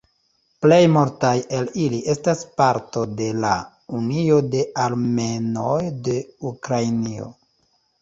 [0.65, 3.53] Plej multaj el ili estas parto de la
[4.01, 5.79] "Unio de Armenoj
[6.13, 6.21] de
[6.55, 7.35] Ukrainio".